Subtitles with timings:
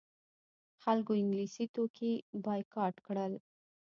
[0.83, 2.13] خلکو انګلیسي توکي
[2.45, 3.33] بایکاټ کړل.